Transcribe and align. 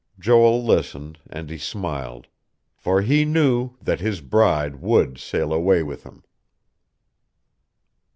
Joel 0.17 0.65
listened, 0.65 1.19
and 1.29 1.47
he 1.51 1.59
smiled. 1.59 2.25
For 2.75 3.01
he 3.03 3.23
knew 3.23 3.75
that 3.83 3.99
his 3.99 4.19
bride 4.19 4.77
would 4.77 5.19
sail 5.19 5.53
away 5.53 5.83
with 5.83 6.05
him. 6.05 6.23